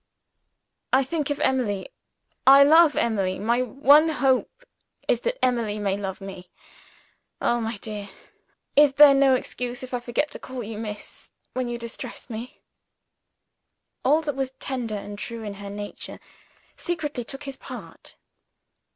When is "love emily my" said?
2.63-3.61